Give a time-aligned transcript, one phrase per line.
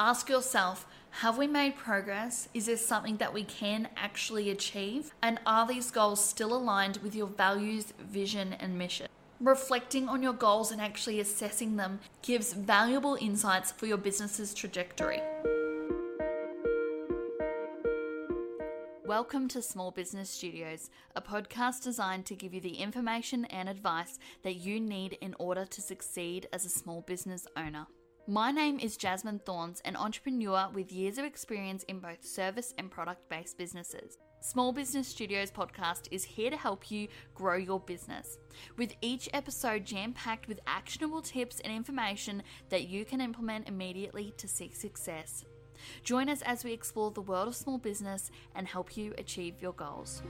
[0.00, 2.48] Ask yourself, have we made progress?
[2.54, 5.12] Is there something that we can actually achieve?
[5.24, 9.08] And are these goals still aligned with your values, vision, and mission?
[9.40, 15.20] Reflecting on your goals and actually assessing them gives valuable insights for your business's trajectory.
[19.04, 24.20] Welcome to Small Business Studios, a podcast designed to give you the information and advice
[24.44, 27.88] that you need in order to succeed as a small business owner.
[28.30, 32.90] My name is Jasmine Thorns, an entrepreneur with years of experience in both service and
[32.90, 34.18] product based businesses.
[34.42, 38.36] Small Business Studios podcast is here to help you grow your business.
[38.76, 44.34] With each episode jam packed with actionable tips and information that you can implement immediately
[44.36, 45.46] to seek success.
[46.04, 49.72] Join us as we explore the world of small business and help you achieve your
[49.72, 50.20] goals.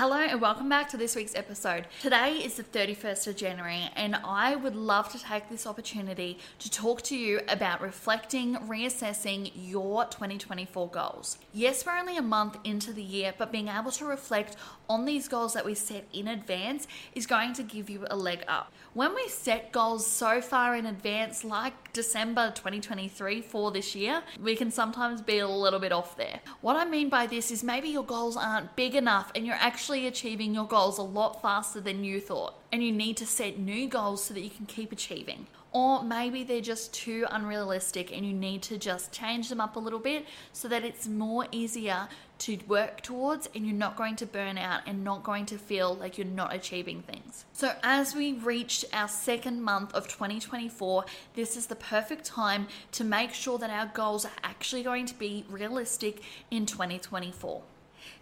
[0.00, 1.86] Hello and welcome back to this week's episode.
[2.00, 6.70] Today is the 31st of January, and I would love to take this opportunity to
[6.70, 11.36] talk to you about reflecting, reassessing your 2024 goals.
[11.52, 14.56] Yes, we're only a month into the year, but being able to reflect
[14.88, 18.42] on these goals that we set in advance is going to give you a leg
[18.48, 18.72] up.
[18.94, 24.56] When we set goals so far in advance, like December 2023 for this year, we
[24.56, 26.40] can sometimes be a little bit off there.
[26.62, 29.89] What I mean by this is maybe your goals aren't big enough and you're actually
[30.06, 33.88] achieving your goals a lot faster than you thought, and you need to set new
[33.88, 38.32] goals so that you can keep achieving or maybe they're just too unrealistic and you
[38.32, 42.58] need to just change them up a little bit so that it's more easier to
[42.66, 46.16] work towards and you're not going to burn out and not going to feel like
[46.16, 47.44] you're not achieving things.
[47.52, 53.04] So, as we reached our second month of 2024, this is the perfect time to
[53.04, 57.62] make sure that our goals are actually going to be realistic in 2024.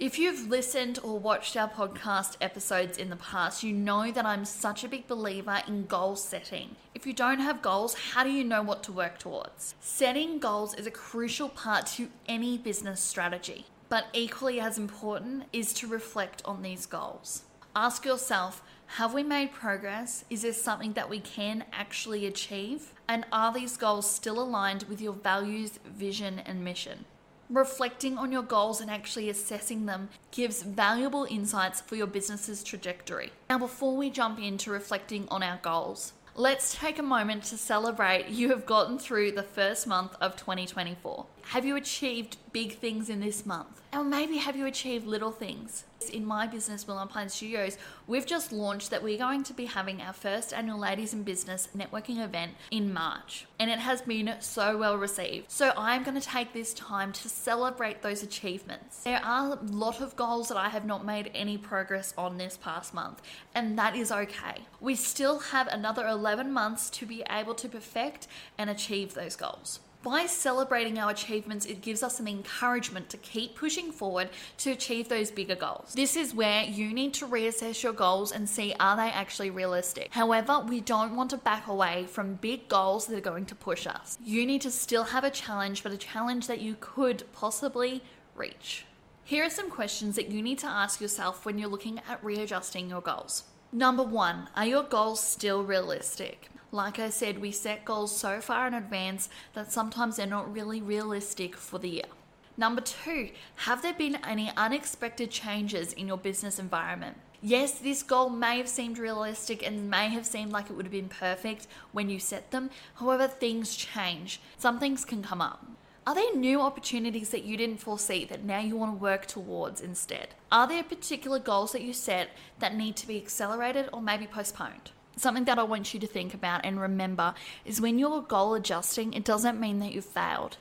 [0.00, 4.44] If you've listened or watched our podcast episodes in the past, you know that I'm
[4.44, 6.76] such a big believer in goal setting.
[6.94, 9.74] If you don't have goals, how do you know what to work towards?
[9.80, 15.72] Setting goals is a crucial part to any business strategy, but equally as important is
[15.74, 17.44] to reflect on these goals.
[17.76, 20.24] Ask yourself, have we made progress?
[20.30, 22.94] Is there something that we can actually achieve?
[23.08, 27.04] And are these goals still aligned with your values, vision, and mission?
[27.50, 33.32] Reflecting on your goals and actually assessing them gives valuable insights for your business's trajectory.
[33.50, 38.28] Now, before we jump into reflecting on our goals, let's take a moment to celebrate
[38.28, 41.26] you have gotten through the first month of 2024.
[41.48, 43.82] Have you achieved big things in this month?
[43.92, 45.84] Or maybe have you achieved little things?
[46.10, 50.00] In my business, Willow Pine Studios, we've just launched that we're going to be having
[50.00, 53.46] our first annual Ladies in Business networking event in March.
[53.58, 55.50] And it has been so well received.
[55.50, 59.04] So I'm going to take this time to celebrate those achievements.
[59.04, 62.56] There are a lot of goals that I have not made any progress on this
[62.56, 63.22] past month,
[63.54, 64.62] and that is okay.
[64.80, 68.26] We still have another 11 months to be able to perfect
[68.58, 69.80] and achieve those goals.
[70.04, 74.28] By celebrating our achievements, it gives us some encouragement to keep pushing forward
[74.58, 75.94] to achieve those bigger goals.
[75.94, 80.12] This is where you need to reassess your goals and see are they actually realistic.
[80.12, 83.86] However, we don't want to back away from big goals that are going to push
[83.86, 84.18] us.
[84.22, 88.02] You need to still have a challenge, but a challenge that you could possibly
[88.34, 88.84] reach.
[89.24, 92.90] Here are some questions that you need to ask yourself when you're looking at readjusting
[92.90, 93.44] your goals.
[93.72, 96.50] Number one, are your goals still realistic?
[96.74, 100.82] Like I said, we set goals so far in advance that sometimes they're not really
[100.82, 102.10] realistic for the year.
[102.56, 107.16] Number two, have there been any unexpected changes in your business environment?
[107.40, 110.90] Yes, this goal may have seemed realistic and may have seemed like it would have
[110.90, 112.70] been perfect when you set them.
[112.96, 114.40] However, things change.
[114.58, 115.64] Some things can come up.
[116.08, 119.80] Are there new opportunities that you didn't foresee that now you want to work towards
[119.80, 120.34] instead?
[120.50, 124.90] Are there particular goals that you set that need to be accelerated or maybe postponed?
[125.16, 129.12] Something that I want you to think about and remember is when you're goal adjusting,
[129.12, 130.56] it doesn't mean that you've failed.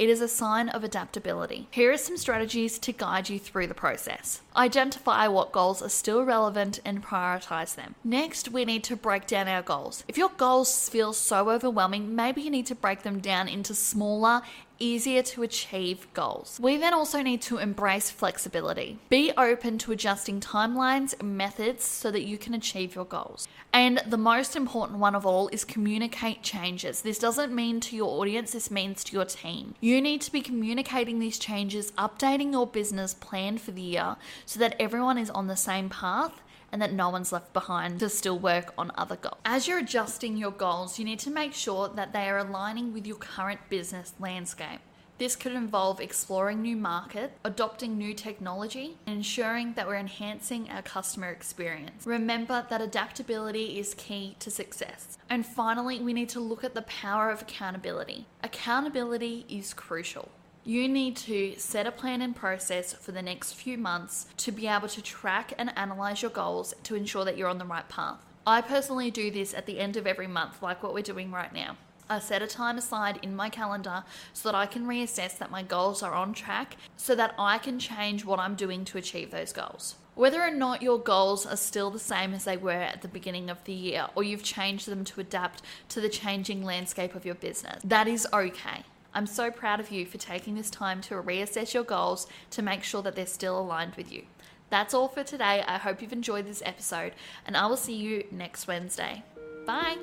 [0.00, 1.68] It is a sign of adaptability.
[1.70, 4.40] Here are some strategies to guide you through the process.
[4.56, 7.96] Identify what goals are still relevant and prioritize them.
[8.02, 10.02] Next, we need to break down our goals.
[10.08, 14.40] If your goals feel so overwhelming, maybe you need to break them down into smaller
[14.80, 16.58] easier to achieve goals.
[16.60, 18.98] We then also need to embrace flexibility.
[19.08, 23.46] Be open to adjusting timelines and methods so that you can achieve your goals.
[23.72, 27.02] And the most important one of all is communicate changes.
[27.02, 29.74] This doesn't mean to your audience, this means to your team.
[29.80, 34.16] You need to be communicating these changes, updating your business plan for the year
[34.46, 36.40] so that everyone is on the same path
[36.72, 39.38] and that no one's left behind to still work on other goals.
[39.44, 43.06] As you're adjusting your goals, you need to make sure that they are aligning with
[43.06, 44.80] your current business landscape.
[45.20, 50.80] This could involve exploring new markets, adopting new technology, and ensuring that we're enhancing our
[50.80, 52.06] customer experience.
[52.06, 55.18] Remember that adaptability is key to success.
[55.28, 58.28] And finally, we need to look at the power of accountability.
[58.42, 60.30] Accountability is crucial.
[60.64, 64.66] You need to set a plan and process for the next few months to be
[64.66, 68.18] able to track and analyze your goals to ensure that you're on the right path.
[68.46, 71.52] I personally do this at the end of every month, like what we're doing right
[71.52, 71.78] now.
[72.10, 74.04] I set a time aside in my calendar
[74.34, 77.78] so that I can reassess that my goals are on track so that I can
[77.78, 79.94] change what I'm doing to achieve those goals.
[80.14, 83.48] Whether or not your goals are still the same as they were at the beginning
[83.48, 87.36] of the year, or you've changed them to adapt to the changing landscape of your
[87.36, 88.84] business, that is okay.
[89.14, 92.82] I'm so proud of you for taking this time to reassess your goals to make
[92.82, 94.24] sure that they're still aligned with you.
[94.70, 95.64] That's all for today.
[95.66, 97.12] I hope you've enjoyed this episode,
[97.44, 99.24] and I will see you next Wednesday.
[99.66, 99.98] Bye.